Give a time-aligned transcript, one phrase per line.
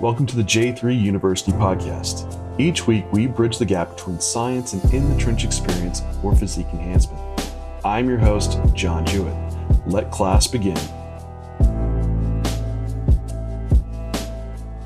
[0.00, 2.30] Welcome to the J3 University podcast.
[2.60, 6.66] Each week, we bridge the gap between science and in the trench experience for physique
[6.74, 7.18] enhancement.
[7.82, 9.34] I'm your host, John Jewett.
[9.86, 10.76] Let class begin.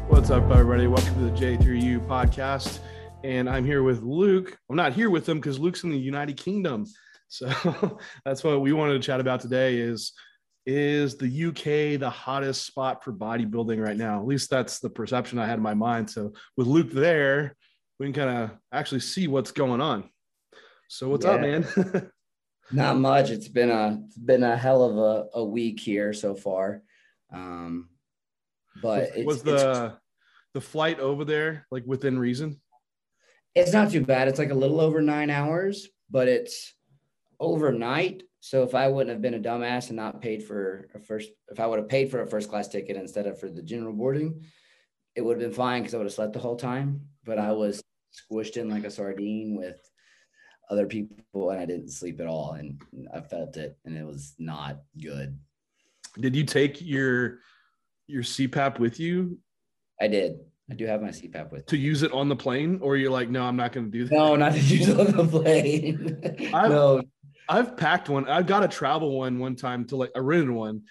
[0.06, 0.86] What's up, everybody?
[0.86, 2.78] Welcome to the J3U podcast.
[3.24, 4.56] And I'm here with Luke.
[4.70, 6.86] I'm not here with him because Luke's in the United Kingdom.
[7.26, 10.12] So that's what we wanted to chat about today is
[10.70, 14.20] is the UK the hottest spot for bodybuilding right now?
[14.20, 16.08] At least that's the perception I had in my mind.
[16.08, 17.56] So with Luke there,
[17.98, 20.08] we can kind of actually see what's going on.
[20.88, 21.32] So what's yeah.
[21.32, 22.10] up, man?
[22.72, 23.30] Not much.
[23.30, 26.82] It's been a it's been a hell of a, a week here so far.
[27.32, 27.88] Um,
[28.80, 29.98] but was, was the
[30.54, 32.60] the flight over there like within reason?
[33.56, 34.28] It's not too bad.
[34.28, 36.72] It's like a little over nine hours, but it's
[37.40, 41.30] overnight so if I wouldn't have been a dumbass and not paid for a first,
[41.50, 43.92] if I would have paid for a first class ticket instead of for the general
[43.92, 44.42] boarding,
[45.14, 47.02] it would have been fine because I would have slept the whole time.
[47.24, 47.82] But I was
[48.12, 49.78] squished in like a sardine with
[50.70, 52.52] other people and I didn't sleep at all.
[52.52, 52.80] And
[53.14, 55.38] I felt it and it was not good.
[56.18, 57.40] Did you take your
[58.06, 59.38] your CPAP with you?
[60.00, 60.40] I did.
[60.70, 61.82] I do have my CPAP with to me.
[61.82, 64.14] use it on the plane, or you're like, no, I'm not going to do that.
[64.14, 66.50] No, not to use it on the plane.
[66.52, 67.02] no,
[67.50, 68.28] I've packed one.
[68.28, 70.82] I've got a travel one one time to like I rented one,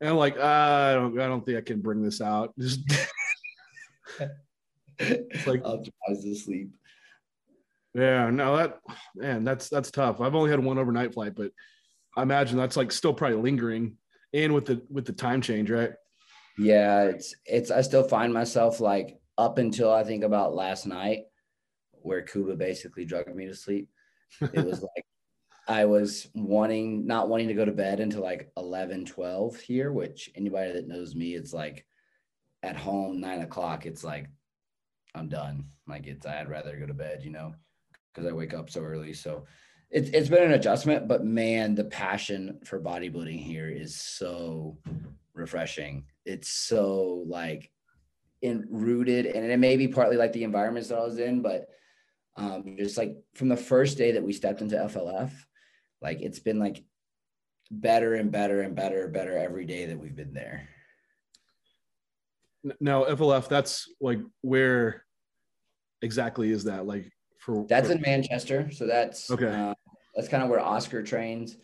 [0.00, 2.52] and I'm like, uh, I don't, I don't think I can bring this out.
[2.58, 2.80] Just
[4.98, 6.70] it's like optimize the sleep.
[7.94, 8.80] Yeah, no, that
[9.14, 10.20] man, that's that's tough.
[10.20, 11.52] I've only had one overnight flight, but
[12.16, 13.96] I imagine that's like still probably lingering,
[14.34, 15.92] and with the with the time change, right?
[16.58, 17.70] Yeah, it's it's.
[17.70, 21.26] I still find myself like up until I think about last night,
[21.92, 23.88] where Kuba basically drugged me to sleep.
[24.40, 25.04] It was like
[25.68, 30.30] I was wanting, not wanting to go to bed until like 11, 12 here, which
[30.34, 31.84] anybody that knows me, it's like
[32.62, 34.30] at home, nine o'clock, it's like,
[35.14, 35.66] I'm done.
[35.86, 37.54] Like it's, I'd rather go to bed, you know,
[38.12, 39.12] because I wake up so early.
[39.12, 39.44] So
[39.90, 44.78] it's, it's been an adjustment, but man, the passion for bodybuilding here is so
[45.34, 46.04] refreshing.
[46.24, 47.70] It's so like
[48.40, 51.68] in rooted and it may be partly like the environments that I was in, but
[52.36, 55.30] um, just like from the first day that we stepped into FLF,
[56.00, 56.84] like it's been like
[57.70, 60.68] better and better and better and better every day that we've been there.
[62.80, 65.04] Now FLF, that's like where
[66.02, 66.86] exactly is that?
[66.86, 67.94] Like for that's for...
[67.94, 68.70] in Manchester.
[68.72, 69.46] So that's okay.
[69.46, 69.74] Uh,
[70.14, 71.56] that's kind of where Oscar trains.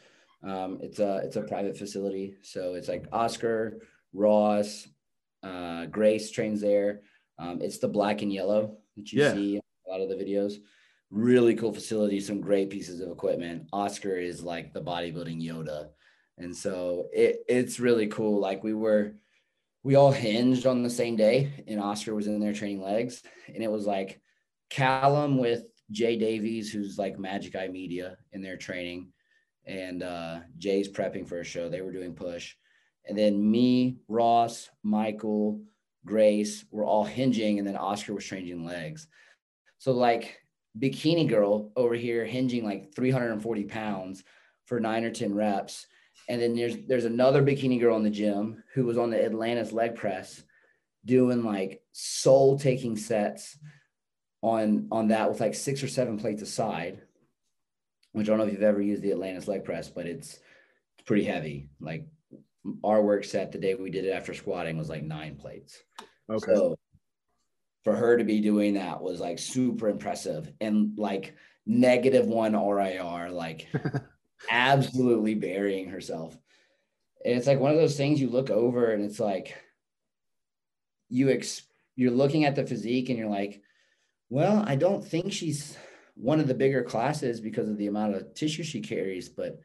[0.43, 3.81] Um, it's a it's a private facility, so it's like Oscar,
[4.13, 4.87] Ross,
[5.43, 7.01] uh, Grace trains there.
[7.39, 9.33] Um, it's the black and yellow that you yeah.
[9.33, 10.59] see a lot of the videos
[11.11, 13.69] really cool facility, some great pieces of equipment.
[13.73, 15.89] Oscar is like the bodybuilding Yoda.
[16.39, 18.41] And so it, it's really cool.
[18.41, 19.15] Like we were,
[19.83, 23.23] we all hinged on the same day, and Oscar was in there training legs.
[23.47, 24.21] And it was like
[24.71, 29.13] Callum with Jay Davies, who's like Magic Eye Media in their training.
[29.67, 31.69] And uh, Jay's prepping for a show.
[31.69, 32.55] They were doing push.
[33.07, 35.61] And then me, Ross, Michael,
[36.07, 39.07] Grace were all hinging, and then Oscar was changing legs.
[39.79, 40.39] So like
[40.79, 44.25] bikini girl over here hinging like 340 pounds
[44.67, 45.87] for nine or 10 reps.
[46.29, 49.73] And then there's there's another bikini girl in the gym who was on the Atlantis
[49.73, 50.43] leg press
[51.05, 53.59] doing like soul taking sets
[54.41, 57.03] on on that with like six or seven plates aside,
[58.13, 60.39] which I don't know if you've ever used the Atlantis leg press, but it's
[60.97, 61.69] it's pretty heavy.
[61.79, 62.07] Like
[62.83, 65.83] our work set the day we did it after squatting was like nine plates.
[66.31, 66.55] Okay.
[66.55, 66.79] So
[67.85, 71.37] for her to be doing that was like super impressive and like
[71.67, 73.69] negative one RIR, like
[74.51, 76.37] absolutely burying herself.
[77.25, 79.57] And it's like one of those things you look over and it's like
[81.09, 81.63] you ex
[81.97, 83.63] you're looking at the physique and you're like,
[84.29, 85.77] well, I don't think she's
[86.17, 89.61] one of the bigger classes because of the amount of tissue she carries, but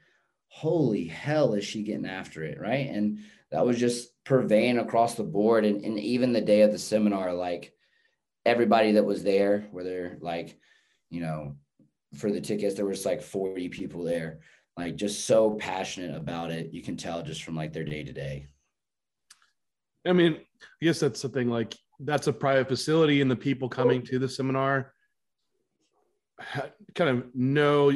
[0.47, 2.88] holy hell is she getting after it, right?
[2.90, 3.19] And
[3.52, 5.66] that was just purveying across the board.
[5.66, 7.73] And, and even the day of the seminar, like
[8.49, 10.57] everybody that was there, whether like,
[11.09, 11.55] you know,
[12.17, 14.40] for the tickets, there was like 40 people there,
[14.75, 16.73] like just so passionate about it.
[16.73, 18.47] You can tell just from like their day to day.
[20.05, 21.49] I mean, I guess that's the thing.
[21.49, 24.93] Like, that's a private facility, and the people coming to the seminar
[26.96, 27.91] kind of know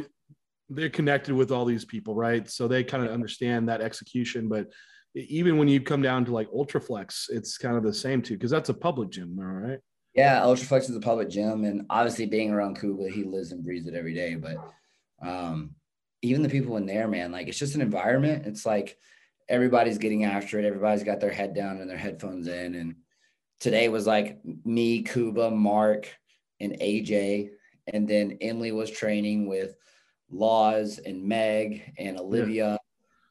[0.69, 2.49] they're connected with all these people, right?
[2.49, 4.49] So they kind of understand that execution.
[4.49, 4.67] But
[5.15, 8.51] even when you come down to like Ultraflex, it's kind of the same too, because
[8.51, 9.79] that's a public gym, all right?
[10.13, 13.87] Yeah, Ultraflex is a public gym, and obviously being around Kuba, he lives and breathes
[13.87, 14.35] it every day.
[14.35, 14.57] But
[15.27, 15.75] um,
[16.21, 18.45] even the people in there, man, like it's just an environment.
[18.45, 18.97] It's like
[19.49, 20.65] everybody's getting after it.
[20.65, 22.95] Everybody's got their head down and their headphones in, and
[23.59, 26.07] today was like me, Kuba, Mark,
[26.59, 27.49] and AJ.
[27.87, 29.75] And then Emily was training with
[30.29, 32.71] Laws and Meg and Olivia.
[32.71, 32.77] Yeah.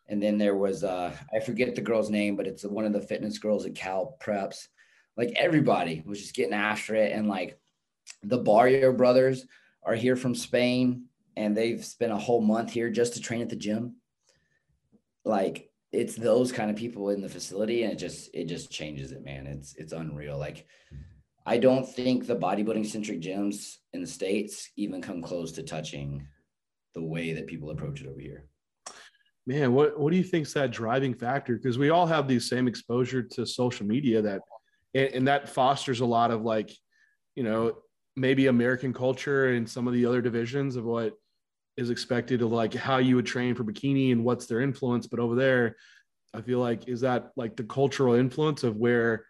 [0.08, 3.00] And then there was uh I forget the girl's name, but it's one of the
[3.00, 4.69] fitness girls at Cal Preps.
[5.17, 7.12] Like everybody was just getting after it.
[7.12, 7.59] And like
[8.23, 9.47] the Barrio brothers
[9.82, 11.06] are here from Spain
[11.37, 13.97] and they've spent a whole month here just to train at the gym.
[15.25, 19.12] Like it's those kind of people in the facility and it just it just changes
[19.12, 19.47] it, man.
[19.47, 20.38] It's it's unreal.
[20.38, 20.67] Like
[21.44, 26.26] I don't think the bodybuilding centric gyms in the States even come close to touching
[26.94, 28.47] the way that people approach it over here.
[29.44, 31.56] Man, what, what do you think's that driving factor?
[31.56, 34.41] Because we all have the same exposure to social media that
[34.94, 36.71] and, and that fosters a lot of like,
[37.35, 37.79] you know,
[38.17, 41.15] maybe American culture and some of the other divisions of what
[41.77, 45.06] is expected of like how you would train for bikini and what's their influence.
[45.06, 45.77] But over there,
[46.35, 49.27] I feel like is that like the cultural influence of where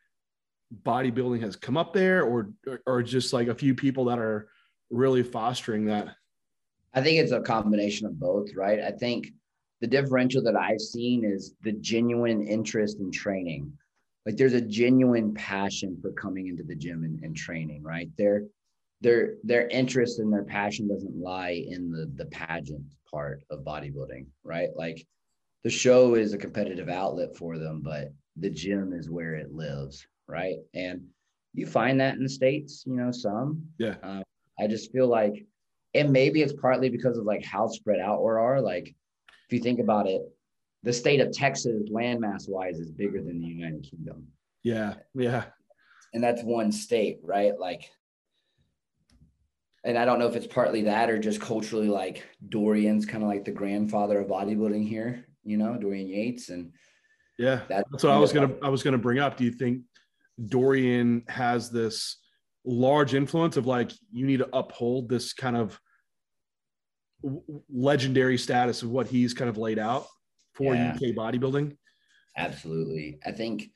[0.85, 2.51] bodybuilding has come up there or
[2.87, 4.49] or just like a few people that are
[4.91, 6.17] really fostering that?
[6.95, 8.81] I think it's a combination of both, right?
[8.81, 9.29] I think
[9.81, 13.73] the differential that I've seen is the genuine interest in training.
[14.27, 18.09] Like there's a genuine passion for coming into the gym and, and training, right?
[18.17, 18.45] Their
[19.01, 24.27] their their interest and their passion doesn't lie in the the pageant part of bodybuilding,
[24.45, 24.69] right?
[24.77, 25.05] Like
[25.65, 30.07] the show is a competitive outlet for them, but the gym is where it lives,
[30.27, 30.57] right?
[30.75, 31.03] And
[31.55, 33.63] you find that in the states, you know, some.
[33.79, 33.97] Yeah.
[34.03, 34.23] Uh,
[34.59, 35.47] I just feel like,
[35.95, 38.61] and maybe it's partly because of like how spread out we are.
[38.61, 40.23] Like, if you think about it,
[40.83, 44.27] the state of Texas, landmass wise, is bigger than the United Kingdom.
[44.63, 44.95] Yeah.
[45.15, 45.45] Yeah.
[46.15, 47.59] And that's one state, right?
[47.59, 47.91] Like,
[49.85, 53.29] and I don't know if it's partly that or just culturally, like Dorian's kind of
[53.29, 56.51] like the grandfather of bodybuilding here, you know, Dorian Yates.
[56.51, 56.73] And
[57.39, 59.37] yeah, that's, that's what I was gonna I was gonna bring up.
[59.37, 59.83] Do you think
[60.47, 62.19] Dorian has this
[62.65, 65.81] large influence of like you need to uphold this kind of
[67.73, 70.07] legendary status of what he's kind of laid out
[70.55, 70.93] for yeah.
[70.95, 71.77] UK bodybuilding?
[72.37, 73.19] Absolutely.
[73.25, 73.71] I think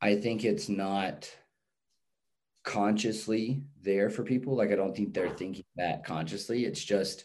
[0.00, 1.30] I think it's not
[2.64, 4.56] consciously there for people.
[4.56, 6.64] Like I don't think they're thinking that consciously.
[6.64, 7.24] It's just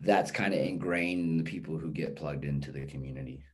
[0.00, 3.44] that's kind of ingrained in the people who get plugged into the community.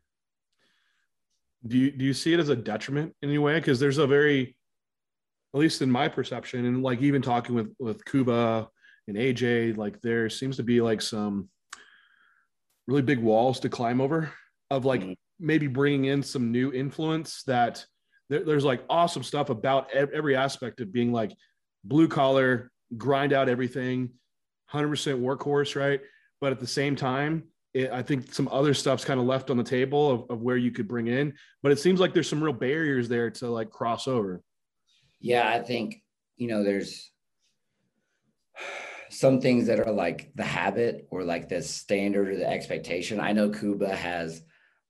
[1.67, 3.55] Do you do you see it as a detriment in any way?
[3.55, 4.57] Because there's a very,
[5.55, 8.69] at least in my perception, and like even talking with with Kuba
[9.07, 11.49] and AJ, like there seems to be like some
[12.91, 14.33] really big walls to climb over
[14.69, 15.13] of like mm-hmm.
[15.39, 17.85] maybe bringing in some new influence that
[18.29, 21.31] there, there's like awesome stuff about every aspect of being like
[21.85, 24.11] blue collar, grind out everything,
[24.73, 26.01] 100% workhorse, right?
[26.41, 27.45] But at the same time,
[27.75, 30.57] it, I think some other stuff's kind of left on the table of, of where
[30.57, 31.33] you could bring in,
[31.63, 34.43] but it seems like there's some real barriers there to like cross over.
[35.21, 36.03] Yeah, I think,
[36.37, 37.13] you know, there's
[39.11, 43.21] some things that are like the habit or like the standard or the expectation.
[43.21, 44.43] I know Kuba has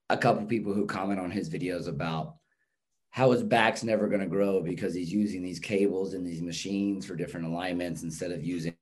[0.09, 2.35] a couple people who comment on his videos about
[3.09, 7.05] how his back's never going to grow because he's using these cables and these machines
[7.05, 8.75] for different alignments instead of using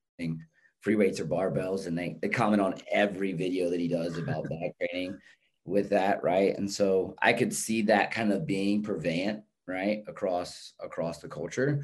[0.81, 1.87] free weights or barbells.
[1.87, 5.17] And they, they comment on every video that he does about back training
[5.65, 6.21] with that.
[6.21, 6.55] Right.
[6.57, 11.83] And so I could see that kind of being prevalent right across across the culture.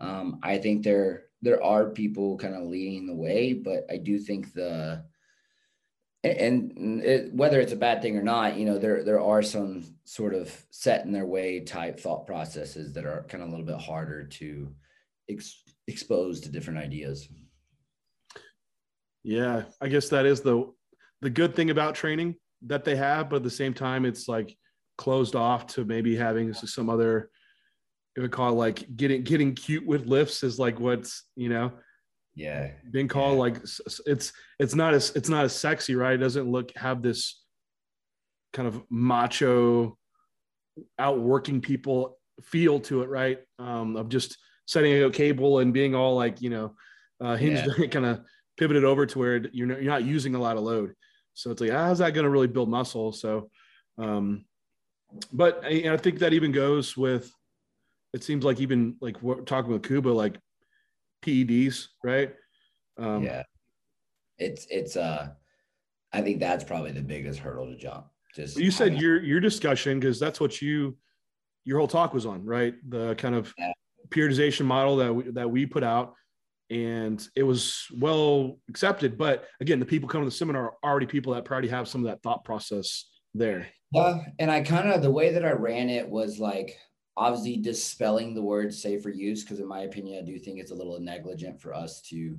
[0.00, 4.18] Um, I think there there are people kind of leading the way, but I do
[4.18, 5.04] think the
[6.24, 9.84] and it, whether it's a bad thing or not, you know, there there are some
[10.04, 13.66] sort of set in their way type thought processes that are kind of a little
[13.66, 14.74] bit harder to
[15.30, 17.28] ex- expose to different ideas.
[19.22, 20.72] Yeah, I guess that is the
[21.20, 24.56] the good thing about training that they have, but at the same time, it's like
[24.96, 27.30] closed off to maybe having some other.
[28.18, 31.70] It would call like getting getting cute with lifts is like what's you know?
[32.34, 32.72] Yeah.
[32.90, 33.42] Being called yeah.
[33.42, 33.62] like
[34.06, 36.14] it's it's not as it's not as sexy right?
[36.14, 37.40] It doesn't look have this
[38.52, 39.96] kind of macho
[40.98, 43.38] outworking people feel to it right?
[43.60, 46.74] Um of just setting a cable and being all like you know
[47.20, 47.86] uh hinged yeah.
[47.92, 48.22] kind of
[48.56, 50.92] pivoted over to where you're not, you're not using a lot of load.
[51.34, 53.12] So it's like how's that going to really build muscle?
[53.12, 53.48] So
[53.96, 54.44] um
[55.32, 57.32] but I, I think that even goes with
[58.12, 60.38] it seems like even like we're talking with Kuba, like
[61.24, 62.34] PEDs, right?
[62.98, 63.42] Um, yeah,
[64.38, 65.28] it's it's uh,
[66.12, 68.06] I think that's probably the biggest hurdle to jump.
[68.34, 70.96] Just you said your your discussion because that's what you
[71.64, 72.74] your whole talk was on, right?
[72.88, 73.72] The kind of yeah.
[74.08, 76.14] periodization model that we, that we put out,
[76.70, 79.18] and it was well accepted.
[79.18, 82.00] But again, the people coming to the seminar are already people that already have some
[82.02, 83.66] of that thought process there.
[83.92, 86.78] Yeah, and I kind of the way that I ran it was like
[87.18, 90.74] obviously dispelling the word safer use because in my opinion i do think it's a
[90.74, 92.38] little negligent for us to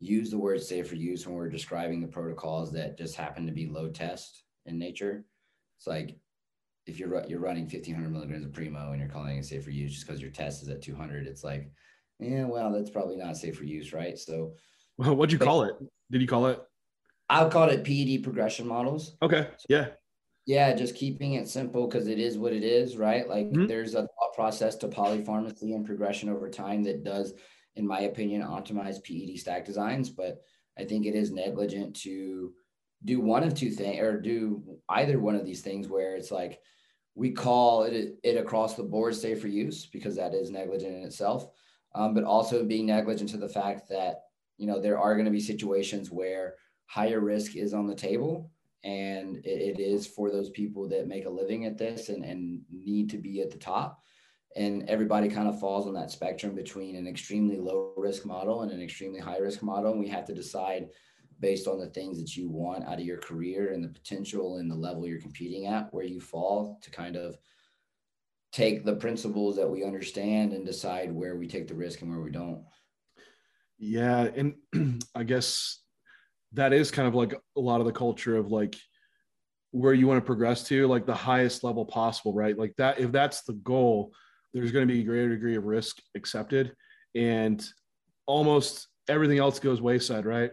[0.00, 3.66] use the word safer use when we're describing the protocols that just happen to be
[3.66, 5.24] low test in nature.
[5.76, 6.18] It's like
[6.86, 9.92] if you're you're running 1500 milligrams of primo and you're calling it safe for use
[9.92, 11.70] just because your test is at 200 it's like
[12.18, 14.18] yeah well that's probably not safe for use right?
[14.18, 14.54] So
[14.96, 15.74] well, what'd you call it?
[16.10, 16.60] Did you call it?
[17.28, 19.16] I'll call it ped progression models.
[19.22, 19.88] Okay yeah
[20.50, 23.28] yeah, just keeping it simple because it is what it is, right?
[23.28, 23.68] Like mm-hmm.
[23.68, 27.34] there's a thought process to polypharmacy and progression over time that does,
[27.76, 30.10] in my opinion, optimize PED stack designs.
[30.10, 30.42] But
[30.76, 32.52] I think it is negligent to
[33.04, 36.58] do one of two things or do either one of these things where it's like
[37.14, 41.04] we call it it across the board safe for use because that is negligent in
[41.04, 41.46] itself,
[41.94, 44.22] um, but also being negligent to the fact that
[44.58, 48.50] you know there are going to be situations where higher risk is on the table
[48.82, 52.60] and it, it is for those people that make a living at this and, and
[52.72, 54.02] need to be at the top.
[54.56, 58.72] And everybody kind of falls on that spectrum between an extremely low risk model and
[58.72, 59.92] an extremely high risk model.
[59.92, 60.88] And we have to decide
[61.38, 64.70] based on the things that you want out of your career and the potential and
[64.70, 67.36] the level you're competing at where you fall to kind of
[68.52, 72.20] take the principles that we understand and decide where we take the risk and where
[72.20, 72.64] we don't.
[73.78, 74.54] Yeah and
[75.14, 75.79] i guess
[76.52, 78.76] that is kind of like a lot of the culture of like
[79.72, 83.12] where you want to progress to like the highest level possible right like that if
[83.12, 84.12] that's the goal
[84.52, 86.74] there's going to be a greater degree of risk accepted
[87.14, 87.64] and
[88.26, 90.50] almost everything else goes wayside right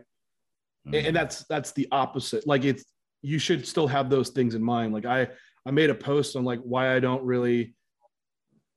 [0.88, 1.06] mm-hmm.
[1.06, 2.86] and that's that's the opposite like it's
[3.22, 5.28] you should still have those things in mind like i
[5.66, 7.76] i made a post on like why i don't really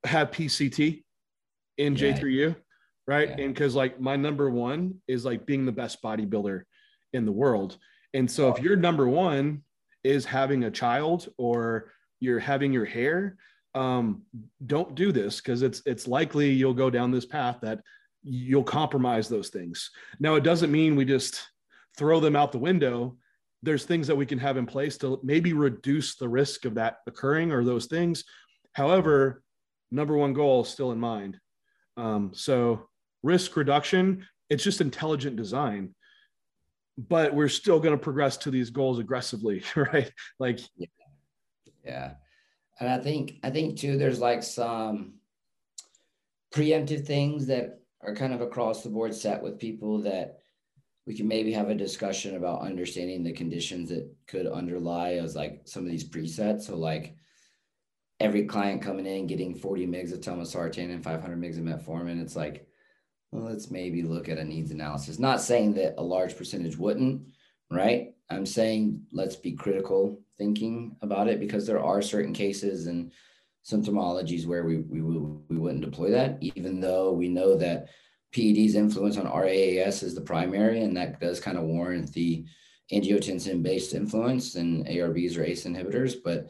[0.05, 1.03] have pct
[1.77, 2.13] in yeah.
[2.13, 2.57] j3u
[3.07, 3.45] right yeah.
[3.45, 6.63] and because like my number one is like being the best bodybuilder
[7.13, 7.79] in the world.
[8.15, 9.63] And so if your number one
[10.03, 13.37] is having a child or you're having your hair,
[13.75, 14.23] um,
[14.67, 17.81] don't do this because it's it's likely you'll go down this path that
[18.23, 19.91] you'll compromise those things.
[20.19, 21.41] Now it doesn't mean we just
[21.97, 23.17] throw them out the window.
[23.63, 26.99] There's things that we can have in place to maybe reduce the risk of that
[27.07, 28.25] occurring or those things.
[28.73, 29.43] However,
[29.91, 31.39] number one goal is still in mind.
[31.97, 32.89] Um, so
[33.23, 35.95] risk reduction, it's just intelligent design
[37.09, 40.13] but we're still going to progress to these goals aggressively right?
[40.39, 40.87] Like yeah.
[41.85, 42.13] yeah.
[42.79, 45.15] And i think i think too there's like some
[46.55, 50.39] preemptive things that are kind of across the board set with people that
[51.07, 55.63] we can maybe have a discussion about understanding the conditions that could underlie as like
[55.65, 56.63] some of these presets.
[56.63, 57.17] So like
[58.21, 62.37] every client coming in getting 40 megs of telmisartan and 500 megs of metformin it's
[62.37, 62.67] like
[63.33, 65.19] well, let's maybe look at a needs analysis.
[65.19, 67.23] Not saying that a large percentage wouldn't,
[67.71, 68.15] right?
[68.29, 73.13] I'm saying let's be critical thinking about it because there are certain cases and
[73.65, 77.89] symptomologies where we, we, we wouldn't deploy that, even though we know that
[78.33, 82.45] PED's influence on RAAS is the primary, and that does kind of warrant the
[82.93, 86.49] angiotensin based influence and ARBs or ACE inhibitors, but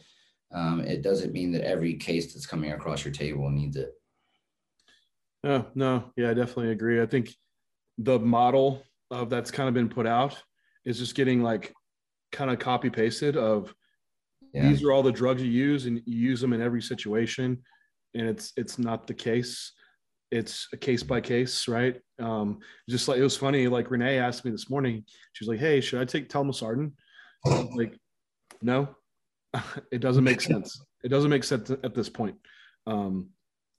[0.53, 3.93] um, it doesn't mean that every case that's coming across your table needs it.
[5.43, 7.01] No, no, yeah, I definitely agree.
[7.01, 7.35] I think
[7.99, 10.41] the model of that's kind of been put out
[10.85, 11.75] is just getting like
[12.33, 13.75] kind of copy pasted of
[14.53, 14.69] yeah.
[14.69, 17.59] these are all the drugs you use and you use them in every situation
[18.15, 19.73] and it's it's not the case.
[20.31, 22.01] It's a case by case right?
[22.21, 25.61] Um just like it was funny like renee asked me this morning she was like
[25.61, 26.93] hey should i take telmisartan?
[27.45, 27.99] Like
[28.63, 28.89] no.
[29.91, 30.81] It doesn't make sense.
[31.03, 32.37] It doesn't make sense at this point.
[32.87, 33.31] Um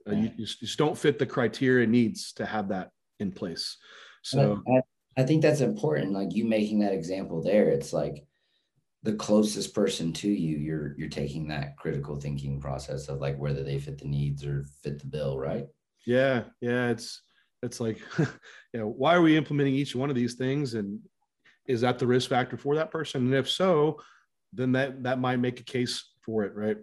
[0.08, 2.90] uh, you, you, just don't fit the criteria needs to have that
[3.20, 3.78] in place.
[4.24, 6.14] So I, I think that's important.
[6.14, 8.26] Like you making that example there, it's like
[9.04, 13.64] the closest person to you, you're you're taking that critical thinking process of like whether
[13.64, 15.66] they fit the needs or fit the bill, right?
[16.06, 16.90] Yeah, yeah.
[16.90, 17.22] It's
[17.64, 21.00] it's like, you know, why are we implementing each one of these things, and
[21.68, 23.26] is that the risk factor for that person?
[23.26, 24.00] And if so,
[24.54, 26.78] then that that might make a case for it, right?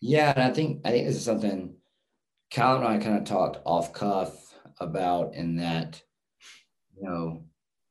[0.00, 1.74] Yeah, and I think I think this is something
[2.54, 6.00] Cal and I kind of talked off cuff about in that,
[6.96, 7.42] you know,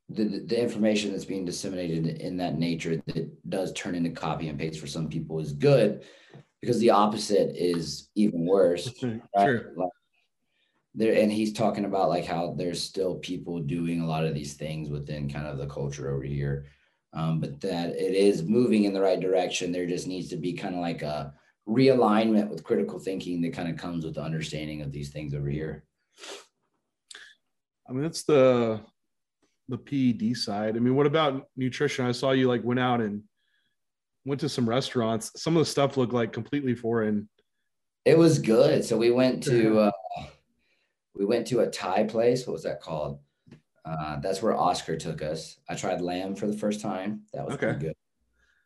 [0.08, 4.58] the, the information that's being disseminated in that nature that does turn into copy and
[4.58, 6.06] paste for some people is good
[6.62, 8.90] because the opposite is even worse.
[9.04, 9.22] Right?
[9.38, 9.74] Sure.
[9.76, 9.90] Like
[10.96, 14.54] there, and he's talking about like how there's still people doing a lot of these
[14.54, 16.68] things within kind of the culture over here.
[17.12, 19.74] Um, but that it is moving in the right direction.
[19.74, 21.34] There just needs to be kind of like a
[21.68, 25.50] realignment with critical thinking that kind of comes with the understanding of these things over
[25.50, 25.84] here.
[27.90, 28.82] I mean, that's the
[29.70, 30.76] the PED side.
[30.76, 32.06] I mean, what about nutrition?
[32.06, 33.24] I saw you like went out and
[34.26, 35.32] went to some restaurants.
[35.42, 37.30] Some of the stuff looked like completely foreign
[38.06, 38.84] It was good.
[38.84, 39.92] So we went to uh,
[41.16, 42.46] we went to a Thai place.
[42.46, 43.20] What was that called?
[43.86, 45.58] Uh, that's where Oscar took us.
[45.70, 47.24] I tried lamb for the first time.
[47.34, 47.68] That was Okay.
[47.68, 47.96] pretty good.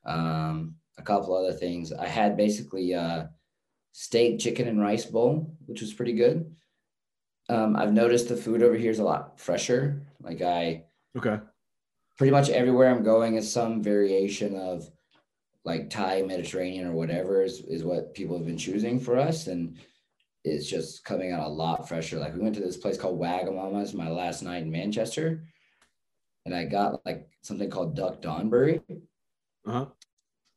[0.05, 1.93] Um, a couple other things.
[1.93, 3.25] I had basically uh,
[3.91, 6.53] steak, chicken, and rice bowl, which was pretty good.
[7.49, 10.01] Um, I've noticed the food over here is a lot fresher.
[10.21, 10.83] Like I
[11.17, 11.39] Okay.
[12.17, 14.89] pretty much everywhere I'm going is some variation of
[15.63, 19.47] like Thai, Mediterranean, or whatever is, is what people have been choosing for us.
[19.47, 19.77] And
[20.43, 22.19] it's just coming out a lot fresher.
[22.19, 25.43] Like we went to this place called Wagamama's my last night in Manchester.
[26.45, 28.81] And I got like something called duck Donburi.
[29.65, 29.85] Uh-huh.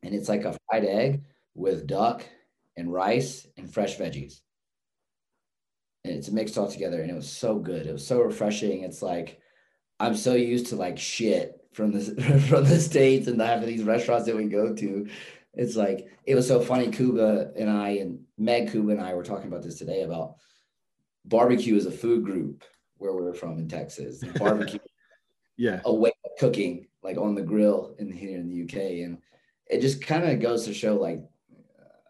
[0.03, 2.25] And it's like a fried egg with duck
[2.77, 4.41] and rice and fresh veggies.
[6.05, 7.03] And it's mixed all together.
[7.03, 7.87] And it was so good.
[7.87, 8.83] It was so refreshing.
[8.85, 9.41] It's like
[9.99, 12.01] I'm so used to like shit from the
[12.49, 15.09] from the states and having these restaurants that we go to.
[15.53, 16.91] It's like it was so funny.
[16.91, 20.37] Kuba and I and Meg Kuba and I were talking about this today about
[21.27, 22.65] barbecue as a food group
[22.97, 24.23] where we're from in Texas.
[24.39, 24.79] Barbecue
[25.59, 25.81] Yeah.
[25.85, 29.19] a way of cooking like on the grill in here in the UK, and
[29.71, 31.21] it just kind of goes to show like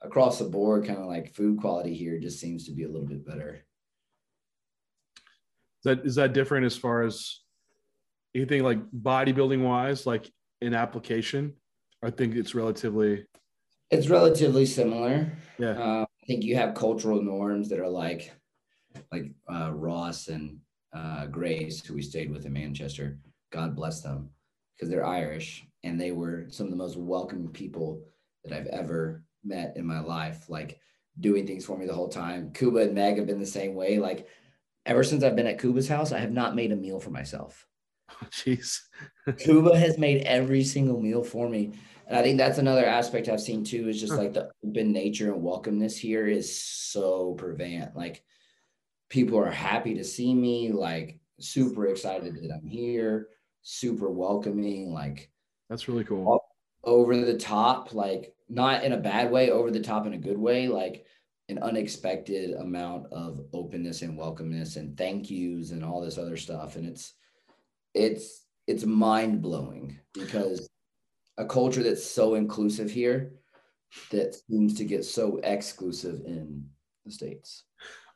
[0.03, 3.07] across the board, kind of like food quality here just seems to be a little
[3.07, 3.65] bit better.
[5.17, 7.41] Is that is that different as far as
[8.35, 11.55] anything like bodybuilding wise, like in application?
[12.03, 13.27] I think it's relatively
[13.91, 15.33] It's relatively similar.
[15.59, 15.71] yeah.
[15.73, 18.33] Uh, I think you have cultural norms that are like,
[19.13, 20.59] like uh, Ross and
[20.95, 23.19] uh, Grace, who we stayed with in Manchester.
[23.53, 24.31] God bless them,
[24.77, 28.03] because they're Irish and they were some of the most welcoming people
[28.45, 30.49] that I've ever met in my life.
[30.49, 30.81] Like
[31.19, 32.53] doing things for me the whole time.
[32.53, 33.99] Kuba and Meg have been the same way.
[33.99, 34.29] Like
[34.87, 37.67] ever since I've been at Kuba's house, I have not made a meal for myself.
[38.11, 38.79] Oh, jeez.
[39.39, 41.73] Kuba has made every single meal for me.
[42.07, 45.33] And I think that's another aspect I've seen too is just like the open nature
[45.33, 47.95] and welcomeness here is so prevalent.
[47.95, 48.25] Like
[49.09, 53.29] people are happy to see me, like super excited that I'm here,
[53.63, 55.31] super welcoming, like
[55.71, 56.45] That's really cool.
[56.83, 60.37] over the top, like not in a bad way, over the top in a good
[60.37, 61.07] way, like
[61.49, 66.75] an unexpected amount of openness and welcomeness and thank yous and all this other stuff.
[66.75, 67.15] And it's
[67.95, 70.69] it's it's mind blowing because
[71.39, 73.33] a culture that's so inclusive here
[74.11, 76.67] that seems to get so exclusive in
[77.05, 77.65] the states.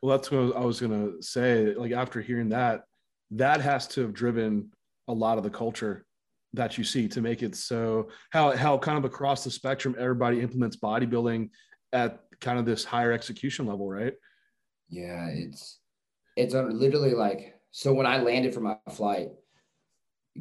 [0.01, 1.73] Well, that's what I was gonna say.
[1.73, 2.83] Like after hearing that,
[3.31, 4.71] that has to have driven
[5.07, 6.05] a lot of the culture
[6.55, 10.41] that you see to make it so how how kind of across the spectrum everybody
[10.41, 11.49] implements bodybuilding
[11.93, 14.13] at kind of this higher execution level, right?
[14.89, 15.79] Yeah, it's
[16.35, 19.29] it's literally like so when I landed from my flight,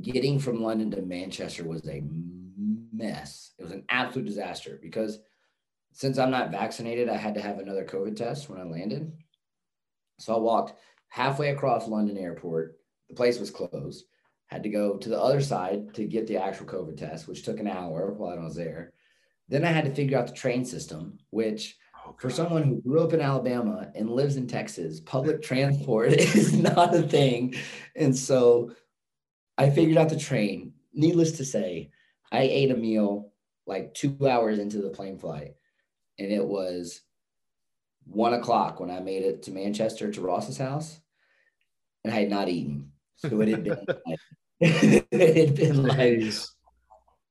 [0.02, 2.02] getting from London to Manchester was a
[2.92, 3.52] mess.
[3.58, 5.20] It was an absolute disaster because
[5.92, 9.12] since I'm not vaccinated, I had to have another COVID test when I landed.
[10.18, 10.74] So I walked
[11.08, 12.78] halfway across London airport.
[13.08, 14.04] The place was closed.
[14.54, 17.58] Had to go to the other side to get the actual COVID test, which took
[17.58, 18.92] an hour while I was there.
[19.48, 23.02] Then I had to figure out the train system, which Oh, for someone who grew
[23.02, 27.54] up in Alabama and lives in Texas, public transport is not a thing.
[27.96, 28.72] And so
[29.56, 30.74] I figured out the train.
[30.92, 31.90] Needless to say,
[32.30, 33.32] I ate a meal
[33.66, 35.54] like two hours into the plane flight,
[36.18, 37.00] and it was
[38.04, 41.00] one o'clock when I made it to Manchester to Ross's house,
[42.04, 42.92] and I had not eaten.
[43.16, 44.18] So it had been like,
[44.60, 46.48] it had been like Jeez.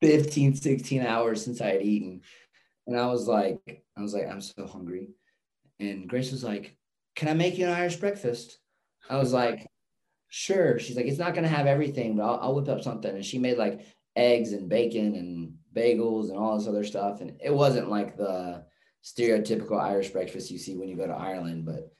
[0.01, 2.21] 15, 16 hours since I had eaten.
[2.87, 5.09] And I was like, I was like, I'm so hungry.
[5.79, 6.75] And Grace was like,
[7.15, 8.59] Can I make you an Irish breakfast?
[9.09, 9.67] I was like,
[10.29, 10.79] Sure.
[10.79, 13.13] She's like, It's not going to have everything, but I'll, I'll whip up something.
[13.13, 13.81] And she made like
[14.15, 17.21] eggs and bacon and bagels and all this other stuff.
[17.21, 18.65] And it wasn't like the
[19.03, 21.91] stereotypical Irish breakfast you see when you go to Ireland, but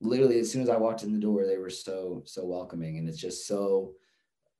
[0.00, 2.98] literally as soon as I walked in the door, they were so, so welcoming.
[2.98, 3.92] And it's just so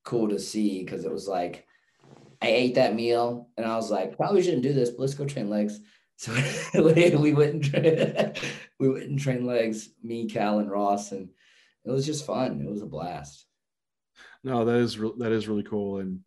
[0.09, 1.67] cool to see because it was like,
[2.41, 5.27] I ate that meal and I was like, probably shouldn't do this, but let's go
[5.27, 5.81] train legs.
[6.21, 6.35] So
[6.75, 8.33] we, we went and tra-
[8.81, 11.29] we went and trained legs, me, Cal, and Ross, and
[11.85, 12.61] it was just fun.
[12.61, 13.47] It was a blast.
[14.43, 15.99] No, that is re- that is really cool.
[16.01, 16.25] And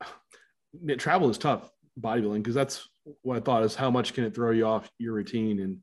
[0.98, 1.68] travel is tough
[2.00, 2.88] bodybuilding because that's
[3.22, 5.78] what I thought is how much can it throw you off your routine and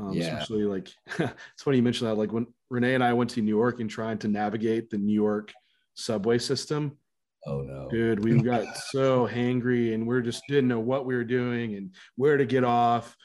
[0.00, 0.38] um, Yeah.
[0.38, 3.56] especially like it's funny you mentioned that like when Renee and I went to New
[3.56, 5.52] York and trying to navigate the New York
[5.94, 6.98] subway system,
[7.46, 7.88] Oh no.
[7.90, 11.94] dude, we got so hangry and we just didn't know what we were doing and
[12.16, 13.16] where to get off.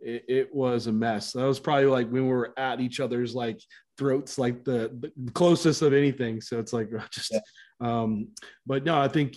[0.00, 1.32] It, it was a mess.
[1.32, 3.60] That was probably like when we were at each other's like
[3.96, 6.40] throats, like the, the closest of anything.
[6.40, 7.40] So it's like just, Yeah.
[7.80, 8.28] um,
[8.66, 9.36] but no, I think,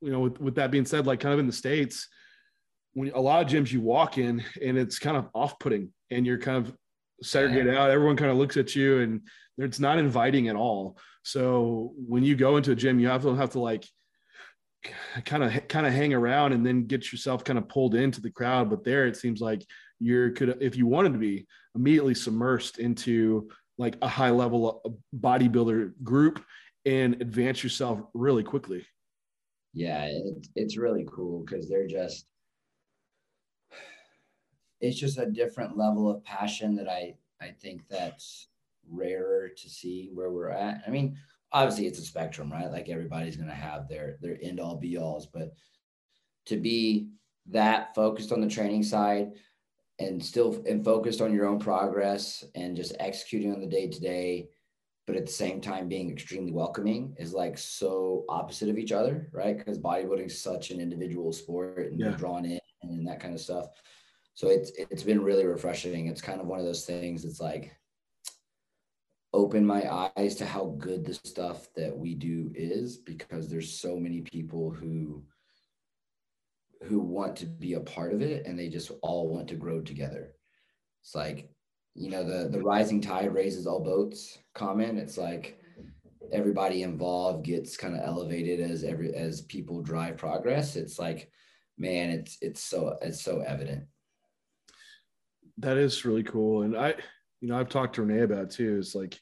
[0.00, 2.08] you know, with, with that being said, like kind of in the States,
[2.92, 6.26] when a lot of gyms you walk in and it's kind of off putting and
[6.26, 6.74] you're kind of
[7.22, 7.82] segregated yeah.
[7.82, 7.90] out.
[7.90, 9.20] Everyone kind of looks at you and
[9.58, 10.98] it's not inviting at all.
[11.26, 13.84] So when you go into a gym, you have to have to like
[15.24, 18.30] kind of kind of hang around and then get yourself kind of pulled into the
[18.30, 18.70] crowd.
[18.70, 19.66] But there, it seems like
[19.98, 24.90] you're could if you wanted to be immediately submersed into like a high level uh,
[25.18, 26.44] bodybuilder group
[26.84, 28.86] and advance yourself really quickly.
[29.74, 32.28] Yeah, it, it's really cool because they're just
[34.80, 38.46] it's just a different level of passion that I I think that's
[38.90, 40.82] rarer to see where we're at.
[40.86, 41.16] I mean,
[41.52, 42.70] obviously it's a spectrum, right?
[42.70, 45.54] Like everybody's gonna have their their end all be alls, but
[46.46, 47.08] to be
[47.50, 49.32] that focused on the training side
[49.98, 54.00] and still and focused on your own progress and just executing on the day to
[54.00, 54.48] day,
[55.06, 59.28] but at the same time being extremely welcoming is like so opposite of each other,
[59.32, 59.56] right?
[59.56, 62.08] Because bodybuilding is such an individual sport and yeah.
[62.08, 63.66] you're drawn in and that kind of stuff.
[64.34, 66.08] So it's it's been really refreshing.
[66.08, 67.24] It's kind of one of those things.
[67.24, 67.74] It's like
[69.36, 73.96] open my eyes to how good the stuff that we do is because there's so
[73.96, 75.22] many people who
[76.84, 79.80] who want to be a part of it and they just all want to grow
[79.82, 80.32] together.
[81.02, 81.50] It's like
[81.94, 84.98] you know the the rising tide raises all boats comment.
[84.98, 85.60] It's like
[86.32, 90.76] everybody involved gets kind of elevated as every as people drive progress.
[90.76, 91.30] It's like
[91.76, 93.84] man it's it's so it's so evident.
[95.58, 96.62] That is really cool.
[96.62, 96.94] And i
[97.40, 99.18] you know i've talked to renee about too is like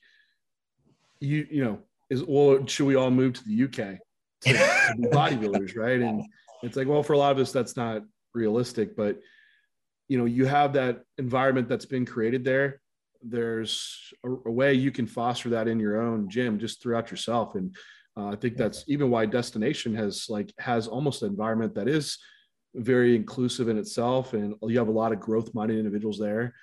[1.21, 1.79] you you know
[2.11, 3.99] is well should we all move to the uk
[4.41, 6.01] to, to be bodybuilders right?
[6.01, 6.23] And
[6.63, 8.03] it's like well for a lot of us that's not
[8.35, 9.21] realistic but
[10.09, 12.81] you know you have that environment that's been created there.
[13.23, 17.55] There's a, a way you can foster that in your own gym just throughout yourself.
[17.55, 17.75] And
[18.17, 22.19] uh, i think that's even why destination has like has almost an environment that is
[22.75, 24.35] very inclusive in itself.
[24.35, 26.55] And you have a lot of growth minded individuals there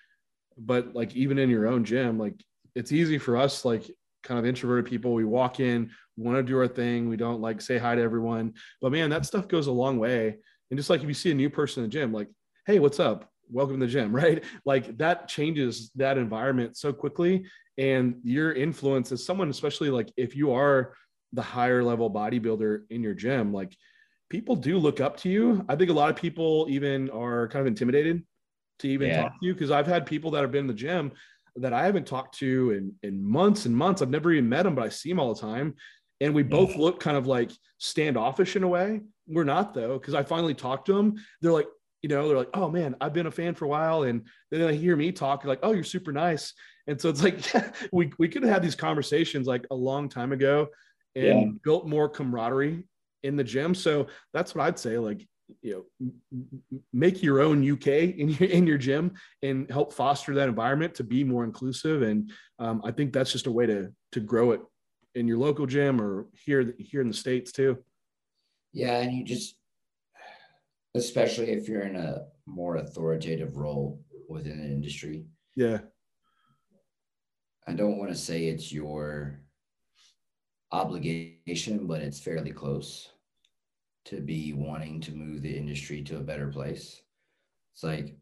[0.66, 2.36] but like even in your own gym like
[2.76, 3.90] it's easy for us like
[4.24, 7.42] kind of introverted people we walk in we want to do our thing we don't
[7.42, 8.54] like say hi to everyone.
[8.82, 10.38] But man that stuff goes a long way.
[10.70, 12.30] And just like if you see a new person in the gym like
[12.66, 13.30] hey what's up?
[13.50, 14.44] Welcome to the gym right?
[14.66, 17.46] Like that changes that environment so quickly.
[17.78, 20.94] And your influence as someone especially like if you are
[21.34, 23.76] the higher level bodybuilder in your gym like
[24.30, 25.66] people do look up to you.
[25.68, 28.24] I think a lot of people even are kind of intimidated
[28.82, 29.24] to even yeah.
[29.24, 31.12] talk to you because I've had people that have been in the gym
[31.58, 34.02] that I haven't talked to in, in months and months.
[34.02, 35.76] I've never even met them, but I see them all the time.
[36.20, 36.50] And we hmm.
[36.50, 39.02] both look kind of like standoffish in a way.
[39.28, 41.16] We're not though, because I finally talked to them.
[41.42, 41.68] They're like,
[42.02, 44.04] you know, they're like, oh man, I've been a fan for a while.
[44.04, 46.54] And then they hear me talk, like, oh, you're super nice.
[46.88, 50.10] And so it's like, yeah, we, we could have had these conversations like a long
[50.10, 50.68] time ago
[51.16, 51.46] and yeah.
[51.64, 52.84] built more camaraderie
[53.24, 53.76] in the gym.
[53.76, 54.98] So that's what I'd say.
[54.98, 55.28] Like,
[55.62, 60.50] you know, make your own UK in your in your gym and help foster that
[60.50, 62.02] environment to be more inclusive.
[62.02, 64.62] And um, I think that's just a way to to grow it
[65.16, 67.78] in your local gym or here here in the states too.
[68.74, 69.56] Yeah, and you just,
[70.96, 75.26] especially if you're in a more authoritative role within an industry.
[75.56, 75.80] Yeah.
[77.68, 79.42] I don't want to say it's your
[80.72, 83.11] obligation, but it's fairly close
[84.06, 87.02] to be wanting to move the industry to a better place.
[87.74, 88.16] It's like,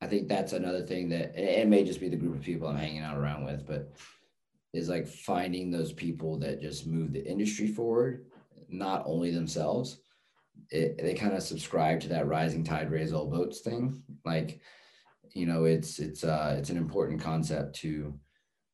[0.00, 2.76] I think that's another thing that it may just be the group of people I'm
[2.76, 3.92] hanging out around with, but
[4.72, 8.26] is like finding those people that just move the industry forward,
[8.68, 9.98] not only themselves.
[10.70, 14.02] It, they kind of subscribe to that rising tide raise all boats thing.
[14.24, 14.60] Like,
[15.34, 18.18] you know, it's it's uh it's an important concept to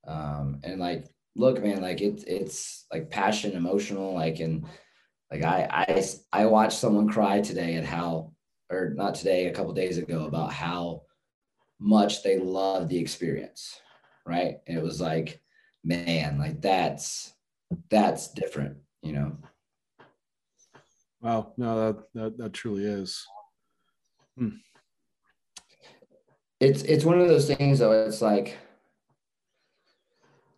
[0.07, 4.67] um and like look, man, like it's it's like passion, emotional, like and
[5.31, 8.33] like I I I watched someone cry today at how
[8.71, 11.03] or not today, a couple days ago about how
[11.79, 13.81] much they love the experience,
[14.25, 14.57] right?
[14.67, 15.41] And it was like,
[15.85, 17.33] man, like that's
[17.91, 19.37] that's different, you know.
[21.21, 23.25] Wow, no, that that that truly is.
[24.37, 24.49] Hmm.
[26.61, 27.93] It's it's one of those things though.
[27.93, 28.57] It's like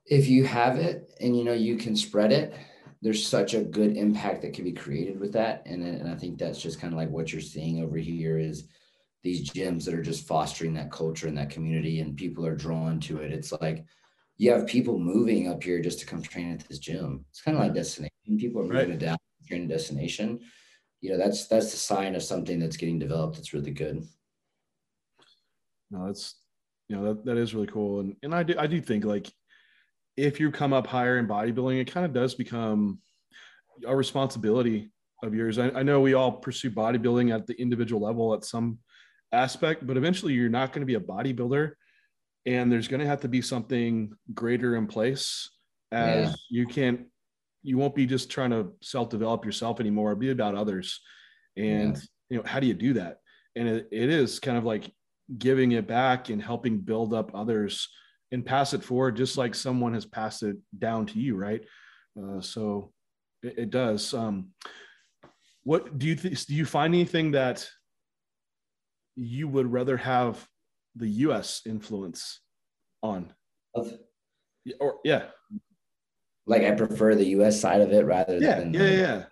[0.07, 2.55] if you have it and you know you can spread it
[3.01, 5.63] there's such a good impact that can be created with that.
[5.67, 8.69] And, and i think that's just kind of like what you're seeing over here is
[9.23, 13.01] these gyms that are just fostering that culture and that community and people are drawn
[13.01, 13.33] to it.
[13.33, 13.85] It's like
[14.37, 17.25] you have people moving up here just to come train at this gym.
[17.31, 18.13] It's kind of like destination.
[18.39, 18.99] People are moving right.
[18.99, 20.41] to down training destination.
[21.01, 24.07] You know that's that's the sign of something that's getting developed that's really good.
[25.91, 26.37] No that's
[26.89, 28.01] you know that, that is really cool.
[28.01, 29.33] And and i do i do think like
[30.19, 32.99] if you come up higher in bodybuilding, it kind of does become
[33.87, 34.91] a responsibility
[35.23, 35.59] of yours.
[35.59, 38.79] I, I, know we all pursue bodybuilding at the individual level at some
[39.33, 41.71] aspect, but eventually you're not going to be a bodybuilder
[42.47, 45.51] and there's going to have to be something greater in place
[45.93, 46.35] as Yeah.
[46.51, 47.07] you can't
[47.63, 51.01] you won't be just trying to self-develop yourself anymore It'll be about others
[51.57, 52.01] and
[52.31, 53.19] you know how do you do that
[53.57, 54.91] and it, it is kind of like
[55.37, 57.89] giving it back and helping build up others
[58.33, 61.63] and pass it forward just like someone has passed it down to you right?
[62.21, 62.93] Uh, so
[63.43, 64.13] it, it does.
[64.15, 64.49] Um,
[65.65, 67.69] what do you think do you find anything that
[69.17, 70.47] you would rather have
[70.97, 72.41] the us influence
[73.03, 73.33] on?
[73.75, 73.93] Of-
[74.65, 75.27] Yeah, or yeah.
[76.47, 79.25] Like I prefer the US side of it rather yeah than yeah yeah.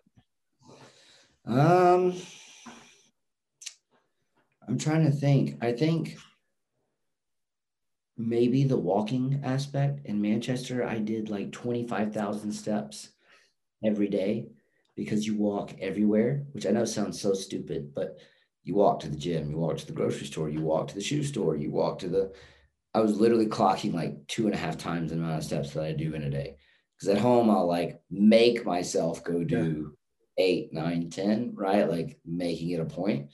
[1.46, 2.14] Um,
[4.68, 5.62] I'm trying to think.
[5.62, 6.16] I think
[8.16, 13.10] maybe the walking aspect in Manchester, I did like 25,000 steps
[13.84, 14.46] every day
[14.96, 18.18] because you walk everywhere, which I know sounds so stupid, but
[18.64, 21.00] you walk to the gym, you walk to the grocery store, you walk to the
[21.00, 22.32] shoe store, you walk to the.
[22.94, 25.84] I was literally clocking like two and a half times the amount of steps that
[25.84, 26.56] I do in a day.
[26.96, 29.94] Because at home, I'll like make myself go do
[30.38, 31.88] eight, nine, ten, right?
[31.88, 33.28] Like making it a point.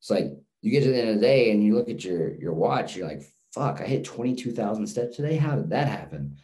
[0.00, 2.34] It's like you get to the end of the day and you look at your
[2.36, 5.36] your watch, you're like, fuck, I hit 22,000 steps today.
[5.36, 6.36] How did that happen?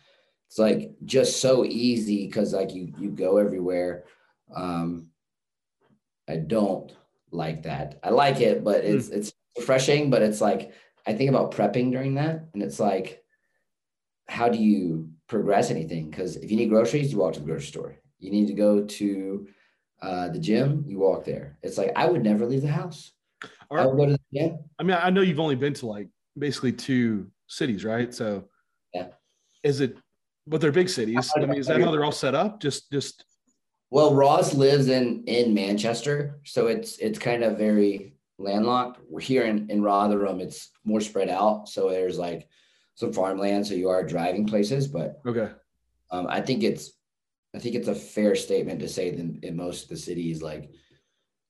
[0.49, 4.05] It's like just so easy because like you you go everywhere.
[4.55, 5.09] Um
[6.29, 6.95] I don't
[7.31, 7.99] like that.
[8.03, 10.73] I like it, but it's it's refreshing, but it's like
[11.07, 13.23] I think about prepping during that and it's like
[14.29, 16.11] how do you progress anything?
[16.11, 17.97] Because if you need groceries, you walk to the grocery store.
[18.19, 19.49] You need to go to
[20.01, 21.59] uh, the gym, you walk there.
[21.63, 23.13] It's like I would never leave the house.
[23.71, 24.59] I would go to the gym.
[24.79, 28.13] I mean, I know you've only been to like basically two cities, right?
[28.15, 28.49] So,
[28.95, 29.09] Yeah.
[29.63, 29.97] Is it?
[30.47, 31.31] But they're big cities.
[31.37, 32.61] I mean, is that how they're all set up?
[32.61, 33.25] Just, just
[33.91, 39.01] Well, Ross lives in in Manchester, so it's it's kind of very landlocked.
[39.09, 40.41] We're here in in Rotherham.
[40.41, 42.49] It's more spread out, so there's like
[42.95, 44.89] some farmland, so you are driving places.
[44.89, 45.51] But okay.
[46.11, 46.93] um, I think it's
[47.55, 50.71] I think it's a fair statement to say that in most of the cities, like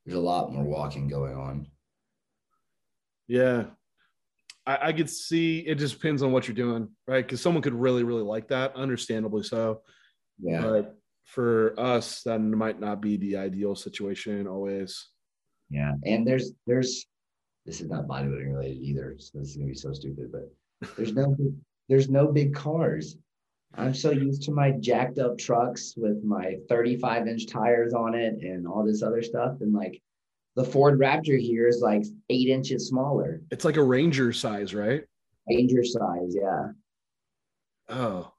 [0.05, 1.67] there's a lot more walking going on.
[3.27, 3.65] Yeah.
[4.69, 7.25] I, I could see it just depends on what you're doing, right?
[7.25, 9.81] Because someone could really, really like that, understandably so.
[10.39, 10.61] Yeah.
[10.61, 15.09] But for us, that might not be the ideal situation always.
[15.71, 17.07] Yeah, and there's there's
[17.67, 21.15] this is not bodybuilding related either, so this is gonna be so stupid, but there's
[21.15, 21.35] no
[21.89, 23.17] there's no big cars.
[23.75, 28.35] I'm so used to my jacked up trucks with my 35 inch tires on it
[28.41, 30.01] and all this other stuff, and like
[30.59, 35.05] the Ford Raptor here is like eight inches smaller, It's like a ranger size, right?
[35.49, 36.35] Ranger size.
[36.35, 36.73] Yeah,
[37.89, 38.33] Oh,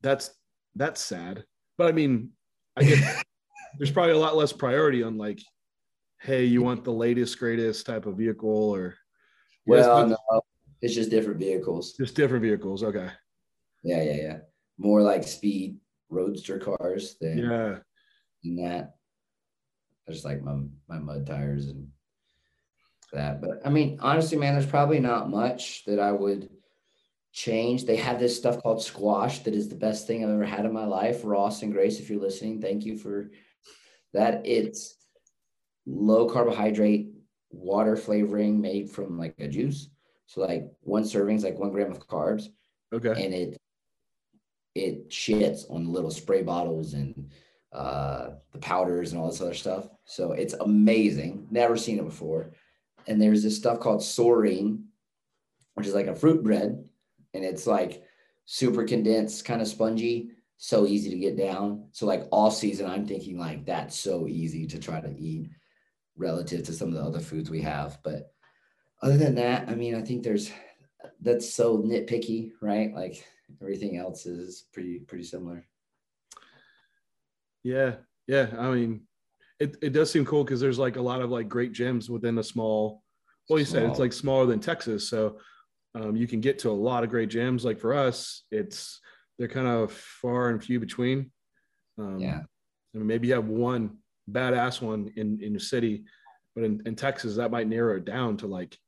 [0.00, 0.30] that's
[0.76, 1.44] that's sad.
[1.76, 2.30] But I mean,
[2.76, 2.98] I get
[3.78, 5.40] there's probably a lot less priority on like,
[6.20, 8.94] hey, you want the latest, greatest type of vehicle or
[9.66, 10.16] well, no,
[10.80, 11.94] it's just different vehicles.
[11.94, 12.84] just different vehicles.
[12.84, 13.08] Okay.
[13.82, 14.38] Yeah, yeah, yeah.
[14.78, 15.78] More like speed
[16.10, 17.78] roadster cars than Yeah.
[18.44, 18.94] than that.
[20.08, 20.56] I just like my
[20.88, 21.88] my mud tires and
[23.12, 23.40] that.
[23.40, 26.48] But I mean, honestly, man, there's probably not much that I would
[27.32, 27.84] change.
[27.84, 30.72] They have this stuff called squash that is the best thing I've ever had in
[30.72, 31.20] my life.
[31.24, 33.30] Ross and Grace, if you're listening, thank you for
[34.12, 34.46] that.
[34.46, 34.96] It's
[35.86, 37.12] low carbohydrate
[37.50, 39.88] water flavoring made from like a juice.
[40.26, 42.48] So like one serving is like one gram of carbs
[42.92, 43.24] Okay.
[43.24, 43.56] and it
[44.74, 47.30] it shits on little spray bottles and
[47.72, 49.88] uh, the powders and all this other stuff.
[50.04, 51.46] So it's amazing.
[51.50, 52.52] Never seen it before.
[53.06, 54.84] And there's this stuff called Soreen,
[55.74, 56.88] which is like a fruit bread,
[57.34, 58.02] and it's like
[58.46, 61.88] super condensed, kind of spongy, so easy to get down.
[61.92, 65.50] So like all season, I'm thinking like that's so easy to try to eat
[66.16, 67.98] relative to some of the other foods we have.
[68.02, 68.32] But
[69.02, 70.50] other than that, I mean, I think there's
[71.20, 72.94] that's so nitpicky, right?
[72.94, 73.24] Like
[73.60, 75.66] everything else is pretty pretty similar.
[77.66, 77.96] Yeah.
[78.28, 78.46] Yeah.
[78.56, 79.00] I mean,
[79.58, 82.38] it, it does seem cool because there's like a lot of like great gyms within
[82.38, 83.02] a small,
[83.48, 85.08] well, you said it's like smaller than Texas.
[85.08, 85.38] So
[85.96, 87.64] um, you can get to a lot of great gyms.
[87.64, 89.00] Like for us, it's,
[89.36, 91.32] they're kind of far and few between.
[91.98, 92.40] Um, Yeah.
[92.94, 93.98] I mean, maybe you have one
[94.30, 96.04] badass one in, in your city,
[96.54, 98.78] but in, in Texas, that might narrow it down to like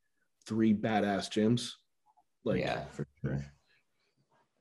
[0.47, 1.73] three badass gyms.
[2.45, 3.45] Like, yeah, for sure.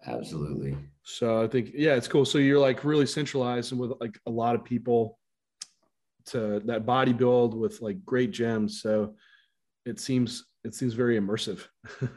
[0.06, 0.76] Absolutely.
[1.10, 2.26] So I think yeah, it's cool.
[2.26, 5.18] So you're like really centralized with like a lot of people
[6.28, 8.72] to that body build with like great gyms.
[8.72, 9.16] So
[9.86, 11.66] it seems it seems very immersive.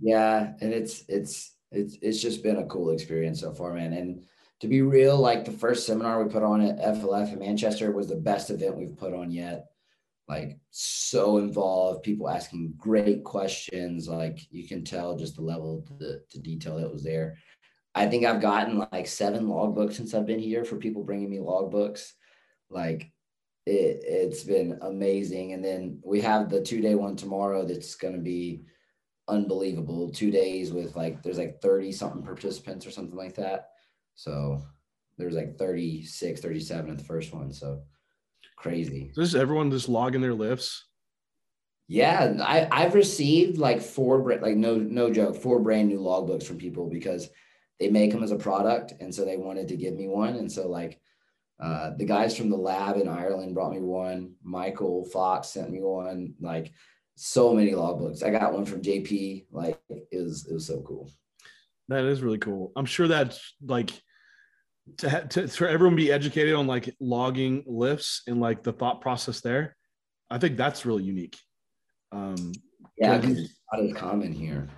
[0.00, 3.92] Yeah, and it's it's it's it's just been a cool experience so far, man.
[3.92, 4.24] And
[4.60, 8.08] to be real, like the first seminar we put on at FLF in Manchester was
[8.08, 9.66] the best event we've put on yet.
[10.28, 14.08] like so involved, people asking great questions.
[14.08, 17.36] Like you can tell just the level, the, the detail that was there.
[17.94, 21.38] I think I've gotten like seven logbooks since I've been here for people bringing me
[21.38, 22.12] logbooks.
[22.68, 23.10] Like
[23.66, 25.52] it, it's been amazing.
[25.52, 28.62] And then we have the two day one tomorrow that's going to be
[29.28, 30.10] unbelievable.
[30.10, 33.70] Two days with like, there's like 30 something participants or something like that.
[34.14, 34.62] So
[35.18, 37.52] there's like 36, 37 at the first one.
[37.52, 37.82] So
[38.56, 39.12] crazy.
[39.14, 40.86] Does everyone just log in their lifts?
[41.88, 46.56] Yeah, I, I've received like four, like no, no joke, four brand new logbooks from
[46.56, 47.28] people because
[47.80, 48.92] they make them as a product.
[49.00, 50.36] And so they wanted to give me one.
[50.36, 51.00] And so like
[51.58, 54.34] uh, the guys from the lab in Ireland brought me one.
[54.44, 56.34] Michael Fox sent me one.
[56.40, 56.72] Like
[57.16, 58.22] so many logbooks.
[58.22, 59.46] I got one from JP.
[59.50, 61.10] Like it was, it was so cool.
[61.88, 62.70] That is really cool.
[62.76, 63.90] I'm sure that's like
[64.98, 69.00] to, ha- to for everyone be educated on like logging lifts and like the thought
[69.00, 69.74] process there.
[70.30, 71.36] I think that's really unique.
[72.12, 72.52] Um,
[72.96, 74.68] yeah, it's not as common here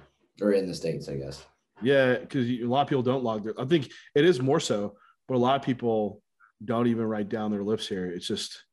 [0.40, 1.44] or in the states, I guess.
[1.82, 3.58] Yeah, because a lot of people don't log their.
[3.60, 4.96] I think it is more so,
[5.28, 6.22] but a lot of people
[6.64, 8.06] don't even write down their lifts here.
[8.06, 8.64] It's just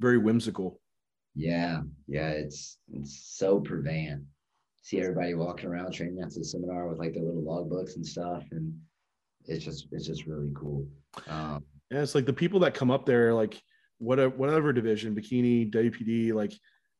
[0.00, 0.80] very whimsical.
[1.34, 4.24] Yeah, yeah, it's it's so prevalent.
[4.82, 8.44] See everybody walking around training after the seminar with like their little logbooks and stuff,
[8.50, 8.78] and
[9.46, 10.86] it's just it's just really cool.
[11.28, 13.60] Um, yeah, it's like the people that come up there, like
[13.98, 16.52] whatever whatever division, bikini, WPD, like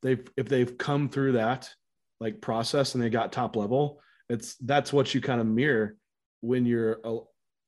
[0.03, 1.71] they've if they've come through that
[2.21, 5.97] like process and they got top level, it's that's what you kind of mirror
[6.41, 7.19] when you're uh,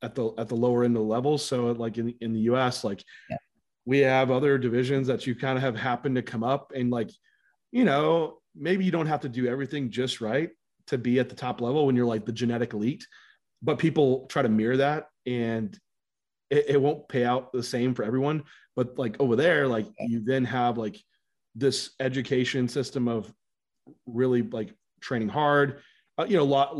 [0.02, 1.44] at the at the lower end of the levels.
[1.44, 3.36] So like in in the US, like yeah.
[3.84, 7.10] we have other divisions that you kind of have happened to come up and like,
[7.72, 10.50] you know, maybe you don't have to do everything just right
[10.86, 13.06] to be at the top level when you're like the genetic elite,
[13.62, 15.78] but people try to mirror that and
[16.50, 18.44] it, it won't pay out the same for everyone.
[18.76, 20.96] But like over there, like you then have like
[21.54, 23.32] this education system of
[24.06, 25.80] really like training hard,
[26.18, 26.76] uh, you know, a lot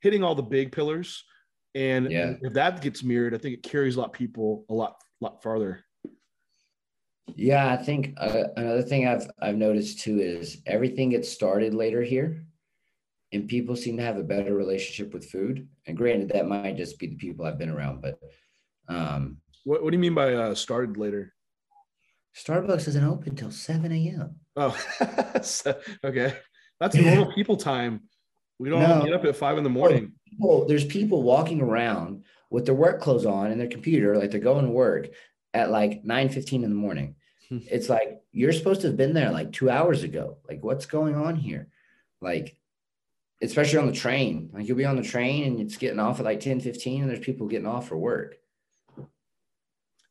[0.00, 1.24] hitting all the big pillars.
[1.74, 2.34] And yeah.
[2.42, 5.42] if that gets mirrored, I think it carries a lot of people a lot, lot
[5.42, 5.84] farther.
[7.34, 12.02] Yeah, I think uh, another thing I've I've noticed too is everything gets started later
[12.02, 12.44] here,
[13.32, 15.66] and people seem to have a better relationship with food.
[15.86, 18.18] And granted, that might just be the people I've been around, but
[18.88, 21.32] um, what what do you mean by uh, started later?
[22.36, 24.36] Starbucks isn't open until seven a.m.
[24.56, 24.76] Oh,
[26.04, 26.36] okay,
[26.80, 28.02] that's normal people time.
[28.62, 29.04] We don't no.
[29.04, 30.12] get up at five in the morning.
[30.38, 34.38] Well, there's people walking around with their work clothes on and their computer, like they're
[34.38, 35.08] going to work
[35.52, 37.16] at like 9 15 in the morning.
[37.48, 37.58] Hmm.
[37.68, 40.36] it's like you're supposed to have been there like two hours ago.
[40.48, 41.70] Like, what's going on here?
[42.20, 42.56] Like,
[43.42, 44.50] especially on the train.
[44.52, 47.10] Like you'll be on the train and it's getting off at like 10, 15, and
[47.10, 48.36] there's people getting off for work.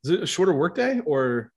[0.04, 1.54] Is it a shorter workday or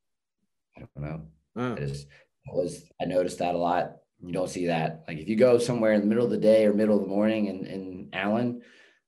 [0.77, 1.23] I don't know.
[1.57, 1.73] Oh.
[1.73, 2.07] I just
[2.49, 5.05] I was I noticed that a lot you don't see that.
[5.07, 7.09] Like if you go somewhere in the middle of the day or middle of the
[7.09, 8.63] morning in, in Allen,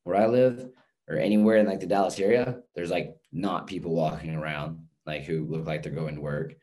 [0.05, 0.69] where I live,
[1.09, 5.47] or anywhere in like the Dallas area, there's like not people walking around like who
[5.47, 6.55] look like they're going to work,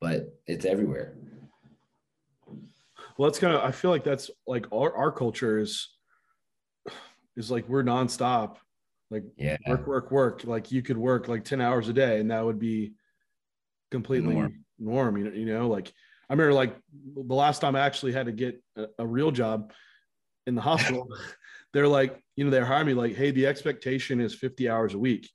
[0.00, 1.16] but it's everywhere.
[3.18, 5.88] Well, that's kind of I feel like that's like our, our culture is
[7.36, 8.56] is like we're nonstop.
[9.10, 9.58] Like yeah.
[9.66, 10.44] work, work, work.
[10.44, 12.94] Like you could work like 10 hours a day and that would be
[13.90, 14.64] completely norm.
[14.78, 15.92] norm you know, you know, like
[16.32, 16.74] I remember like
[17.14, 19.70] the last time I actually had to get a, a real job
[20.46, 21.06] in the hospital,
[21.74, 24.98] they're like, you know, they hired me like, hey, the expectation is 50 hours a
[24.98, 25.28] week.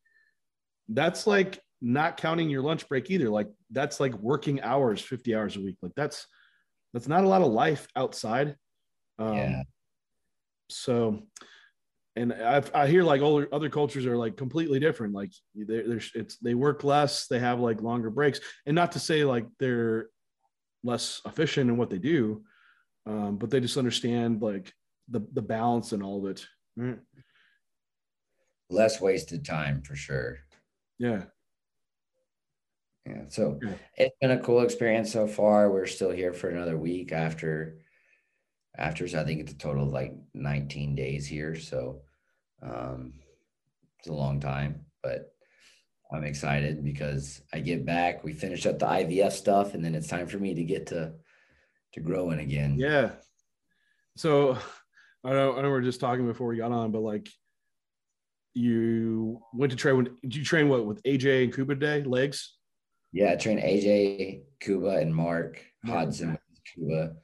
[0.89, 3.29] That's like not counting your lunch break either.
[3.29, 5.77] Like that's like working hours, 50 hours a week.
[5.83, 6.25] Like that's
[6.95, 8.55] that's not a lot of life outside.
[9.19, 9.63] Um, yeah.
[10.71, 11.21] So,
[12.15, 15.13] and I, I hear like all other cultures are like completely different.
[15.13, 19.23] Like they're, it's they work less, they have like longer breaks, and not to say
[19.25, 20.07] like they're
[20.88, 22.43] less efficient in what they do,
[23.06, 24.73] um, but they just understand like
[25.10, 26.45] the the balance and all of it.
[26.76, 27.00] Right?
[28.69, 30.39] Less wasted time for sure.
[30.97, 31.23] Yeah.
[33.06, 33.23] Yeah.
[33.30, 33.73] So yeah.
[33.95, 35.71] it's been a cool experience so far.
[35.71, 37.79] We're still here for another week after
[38.77, 41.56] after so I think it's a total of like 19 days here.
[41.56, 42.02] So
[42.62, 43.13] um
[44.00, 45.33] it's a long time, but
[46.12, 50.08] I'm excited because I get back, we finish up the IVF stuff, and then it's
[50.08, 51.13] time for me to get to
[51.93, 52.75] to growing again.
[52.77, 53.12] Yeah.
[54.15, 54.58] So
[55.23, 57.27] I know I know we are just talking before we got on, but like
[58.53, 62.03] you went to train did you train what with AJ and Kuba today?
[62.03, 62.55] Legs?
[63.12, 66.37] Yeah, I trained AJ, Kuba, and Mark Hodson
[66.73, 67.15] Kuba,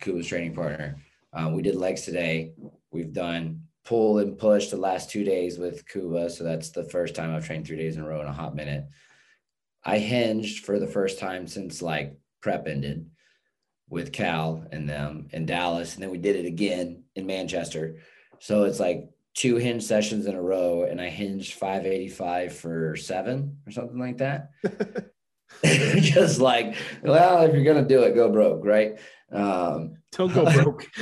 [0.00, 1.00] Kuba's training partner.
[1.32, 2.52] Um, we did legs today.
[2.90, 6.28] We've done pull and push the last two days with Kuba.
[6.28, 8.54] So that's the first time I've trained three days in a row in a hot
[8.54, 8.84] minute.
[9.82, 13.08] I hinged for the first time since like prep ended.
[13.88, 17.96] with Cal and them in Dallas, and then we did it again in Manchester.
[18.38, 23.56] So it's like two hinge sessions in a row, and I hinged 585 for seven
[23.66, 24.50] or something like that.
[25.64, 28.98] Just like, well, if you're gonna do it, go broke, right?
[29.30, 30.86] Um, Don't go broke.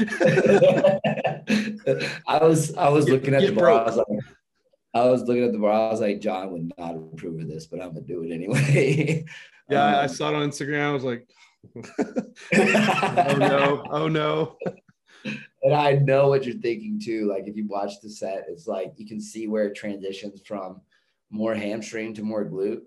[2.27, 3.71] I was I was Get- looking at the bar.
[3.71, 4.07] I was like,
[4.95, 5.73] I was looking at the bar.
[5.73, 9.25] I was like, John would not approve of this, but I'm gonna do it anyway.
[9.71, 10.91] yeah, I Um, saw it on Instagram.
[10.91, 11.29] I was like,
[12.55, 14.57] oh no, oh no.
[15.63, 17.27] and I know what you're thinking too.
[17.29, 20.81] Like if you watch the set, it's like you can see where it transitions from
[21.31, 22.83] more hamstring to more glute.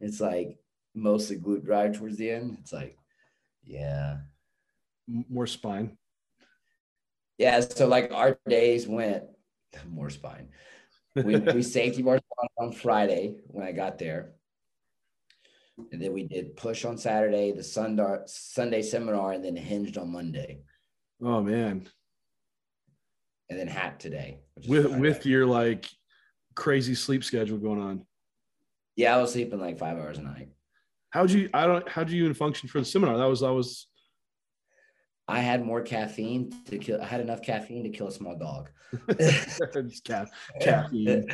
[0.00, 0.58] It's like
[0.94, 2.56] mostly glute drive towards the end.
[2.60, 2.96] It's like,
[3.64, 4.18] yeah.
[5.08, 5.96] More spine.
[7.38, 7.60] Yeah.
[7.60, 9.24] So like our days went
[9.88, 10.48] more spine.
[11.14, 14.32] We, we safety bar squat on Friday when I got there.
[15.92, 20.10] And then we did push on Saturday, the Sunday, Sunday seminar, and then hinged on
[20.10, 20.62] Monday,
[21.22, 21.88] Oh man.
[23.48, 24.40] and then hack today.
[24.68, 25.00] With Friday.
[25.00, 25.88] with your like
[26.56, 28.04] crazy sleep schedule going on.
[28.96, 30.48] yeah, I was sleeping like five hours a night.
[31.10, 33.16] How'd you I don't how'd you even function for the seminar?
[33.16, 33.86] That was I was
[35.28, 37.02] I had more caffeine to kill.
[37.02, 38.70] I had enough caffeine to kill a small dog.
[40.06, 40.26] ca-
[40.60, 41.28] caffeine.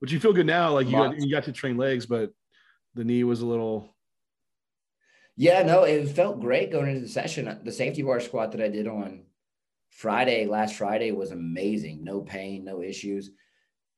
[0.00, 2.32] But you feel good now, like you got, you got to train legs, but
[2.94, 3.94] the knee was a little
[5.36, 7.60] Yeah, no, it felt great going into the session.
[7.62, 9.24] The safety bar squat that I did on
[9.90, 12.02] Friday, last Friday, was amazing.
[12.02, 13.30] No pain, no issues.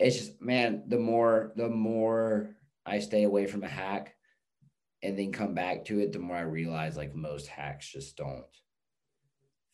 [0.01, 4.17] It's just, man, the more the more I stay away from a hack
[5.03, 8.45] and then come back to it, the more I realize like most hacks just don't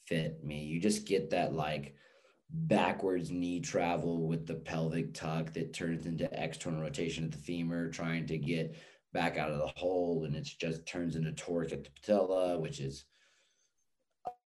[0.07, 0.65] fit me.
[0.65, 1.95] You just get that like
[2.51, 7.91] backwards knee travel with the pelvic tuck that turns into external rotation at the femur,
[7.91, 8.75] trying to get
[9.13, 12.81] back out of the hole, and it just turns into torque at the patella, which
[12.81, 13.05] is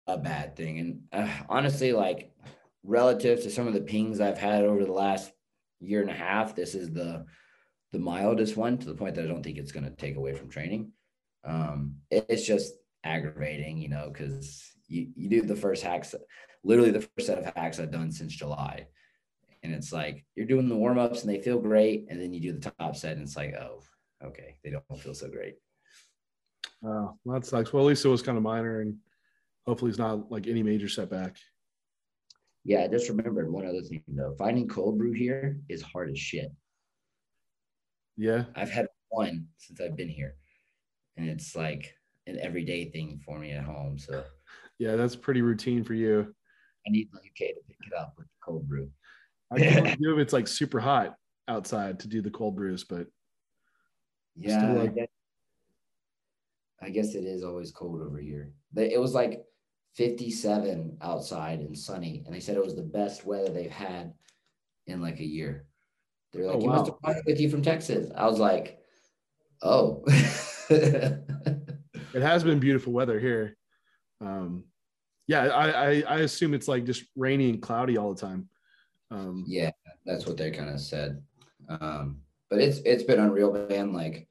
[0.07, 0.79] a bad thing.
[0.79, 2.31] And uh, honestly, like
[2.83, 5.31] relative to some of the pings I've had over the last
[5.79, 7.25] year and a half, this is the
[7.91, 10.33] the mildest one to the point that I don't think it's going to take away
[10.33, 10.91] from training.
[11.43, 12.73] Um, it- it's just
[13.03, 16.13] aggravating, you know, because you, you do the first hacks,
[16.63, 18.87] literally the first set of hacks I've done since July.
[19.63, 22.05] And it's like you're doing the warm ups and they feel great.
[22.09, 23.81] And then you do the top set and it's like, oh,
[24.23, 25.55] okay, they don't feel so great.
[26.83, 27.71] oh well, that sucks.
[27.73, 28.97] Well, at least it was kind of minor and
[29.67, 31.35] hopefully it's not like any major setback.
[32.63, 34.35] Yeah, I just remembered one other thing though.
[34.37, 36.51] Finding cold brew here is hard as shit.
[38.17, 38.45] Yeah.
[38.55, 40.35] I've had one since I've been here,
[41.17, 41.95] and it's like
[42.27, 43.97] an everyday thing for me at home.
[43.97, 44.23] So
[44.79, 46.33] Yeah, that's pretty routine for you.
[46.87, 48.89] I need the UK to pick it up with the cold brew.
[49.51, 51.15] I can't do if it's like super hot
[51.47, 53.07] outside to do the cold brews, but
[54.35, 55.07] Yeah, Still I guess,
[56.81, 58.53] I guess it is always cold over here.
[58.75, 59.43] It was like
[59.95, 64.13] 57 outside and sunny, and they said it was the best weather they've had
[64.87, 65.67] in like a year.
[66.33, 68.79] They're like, Oh, "You must have brought it with you from Texas." I was like,
[69.61, 70.03] "Oh."
[70.69, 73.57] it has been beautiful weather here.
[74.21, 74.65] Um,
[75.27, 78.49] yeah, I, I I assume it's like just rainy and cloudy all the time.
[79.11, 79.71] Um, Yeah,
[80.05, 81.21] that's what they kind of said.
[81.69, 83.93] Um, but it's it's been unreal, man.
[83.93, 84.27] Like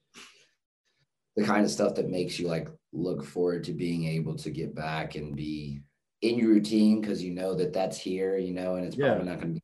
[1.36, 4.74] the kind of stuff that makes you like look forward to being able to get
[4.74, 5.80] back and be
[6.22, 9.14] in your routine because you know that that's here, you know, and it's Yeah.
[9.14, 9.62] probably not going to be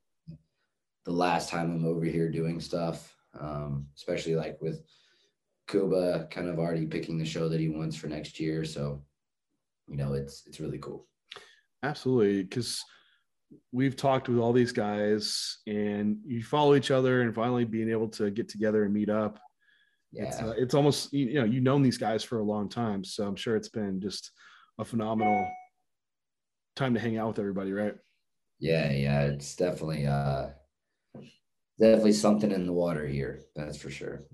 [1.07, 3.15] the last time I'm over here doing stuff.
[3.39, 4.83] Um, especially like with
[5.69, 8.65] Kuba kind of already picking the show that he wants for next year.
[8.65, 9.03] So,
[9.89, 11.07] you know, it's it's really cool.
[11.83, 12.83] Absolutely, because
[13.73, 18.09] we've talked with all these guys, and you follow each other, and finally being able
[18.09, 19.39] to get together and meet up.
[20.13, 20.25] Yeah.
[20.25, 23.27] It's, uh, it's almost you know you've known these guys for a long time, so
[23.27, 24.33] I'm sure it's been just
[24.79, 25.49] a phenomenal
[26.75, 27.95] time to hang out with everybody, right?
[28.59, 30.49] Yeah, yeah, it's definitely uh
[31.79, 33.43] definitely something in the water here.
[33.55, 34.25] That's for sure.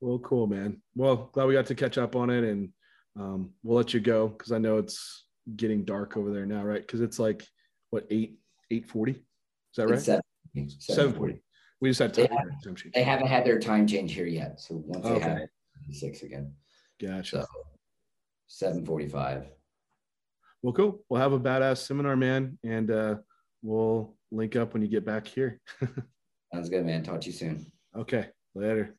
[0.00, 0.82] Well, cool, man.
[0.94, 2.70] Well, glad we got to catch up on it, and
[3.18, 6.80] um, we'll let you go because I know it's getting dark over there now, right?
[6.80, 7.46] Because it's like
[7.90, 8.38] what eight
[8.70, 9.12] eight forty?
[9.12, 9.20] Is
[9.76, 9.98] that right?
[10.78, 11.42] Seven- forty.
[11.80, 14.58] We just had They have, they haven't had their time change here yet.
[14.60, 15.50] So once they have it,
[15.92, 16.54] six again.
[17.00, 17.42] Gotcha.
[17.42, 17.46] So
[18.46, 19.46] seven forty-five.
[20.62, 21.04] Well, cool.
[21.08, 23.14] We'll have a badass seminar, man, and uh,
[23.62, 25.60] we'll link up when you get back here.
[26.52, 27.02] Sounds good, man.
[27.02, 27.66] Talk to you soon.
[27.96, 28.96] okay, later.